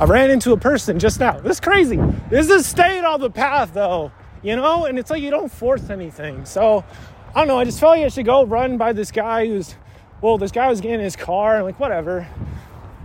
[0.00, 1.38] I ran into a person just now.
[1.38, 2.00] This is crazy.
[2.30, 4.10] This is staying on the path though,
[4.42, 4.86] you know?
[4.86, 6.46] And it's like you don't force anything.
[6.46, 6.86] So
[7.34, 7.58] I don't know.
[7.58, 9.74] I just felt like I should go run by this guy who's,
[10.22, 12.26] well, this guy was getting in his car and like, whatever.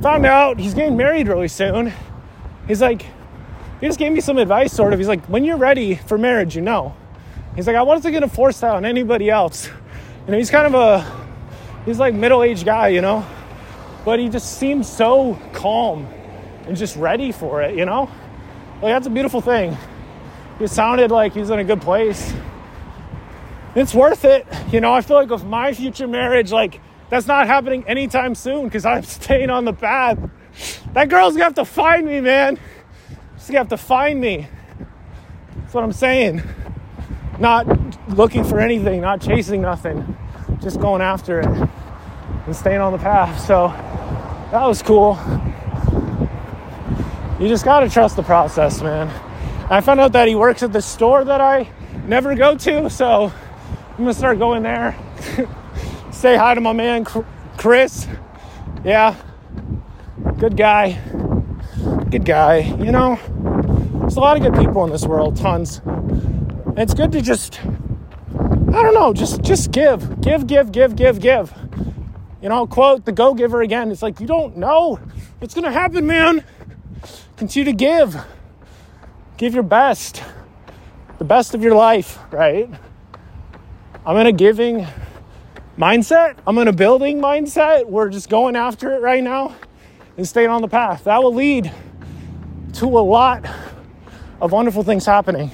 [0.04, 1.92] Found out he's getting married really soon.
[2.66, 3.02] He's like,
[3.82, 5.00] he just gave me some advice, sort of.
[5.00, 6.96] He's like, when you're ready for marriage, you know.
[7.58, 9.68] He's like, I wasn't gonna force that on anybody else.
[10.26, 11.28] You know, he's kind of a,
[11.84, 13.26] he's like middle aged guy, you know,
[14.06, 16.08] but he just seems so calm
[16.68, 18.10] and just ready for it, you know?
[18.82, 19.78] Like, that's a beautiful thing.
[20.60, 22.34] He sounded like he's in a good place.
[23.76, 24.48] It's worth it.
[24.72, 28.66] You know, I feel like with my future marriage, like, that's not happening anytime soon
[28.66, 30.18] because I'm staying on the path.
[30.94, 32.58] That girl's gonna have to find me, man.
[33.38, 34.48] She's gonna have to find me.
[35.58, 36.42] That's what I'm saying.
[37.38, 37.68] Not
[38.10, 40.18] looking for anything, not chasing nothing,
[40.62, 41.70] just going after it
[42.46, 43.46] and staying on the path.
[43.46, 43.68] So
[44.52, 45.20] that was cool.
[47.40, 49.10] You just gotta trust the process, man.
[49.70, 51.70] I found out that he works at the store that I
[52.06, 53.32] never go to, so
[53.92, 54.98] I'm gonna start going there.
[56.12, 57.06] Say hi to my man
[57.58, 58.08] Chris.
[58.84, 59.16] Yeah,
[60.38, 60.94] good guy.
[62.10, 62.60] Good guy.
[62.60, 63.20] You know,
[64.00, 65.82] there's a lot of good people in this world, tons.
[66.78, 71.54] It's good to just, I don't know, just just give, give, give, give, give, give.
[72.42, 73.92] You know, quote the go giver again.
[73.92, 75.00] It's like you don't know
[75.42, 76.44] it's gonna happen, man.
[77.38, 78.16] Continue to give.
[79.38, 80.24] Give your best,
[81.18, 82.70] the best of your life, right?
[84.06, 84.88] I'm in a giving
[85.78, 86.38] mindset.
[86.48, 87.86] I'm in a building mindset.
[87.86, 89.56] We're just going after it right now
[90.18, 91.04] and staying on the path.
[91.04, 91.72] That will lead
[92.74, 93.46] to a lot
[94.42, 95.52] of wonderful things happening.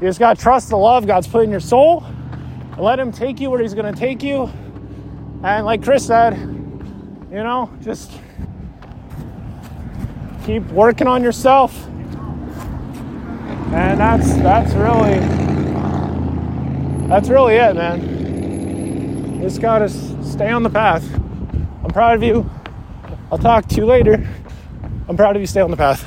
[0.00, 3.12] You just got to trust the love God's put in your soul and let Him
[3.12, 4.50] take you where He's going to take you.
[5.42, 8.12] And like Chris said, you know, just
[10.50, 11.86] keep working on yourself.
[13.72, 15.20] And that's that's really
[17.06, 19.36] that's really it, man.
[19.36, 21.08] You just gotta stay on the path.
[21.84, 22.50] I'm proud of you.
[23.30, 24.26] I'll talk to you later.
[25.08, 25.46] I'm proud of you.
[25.46, 26.04] Stay on the path.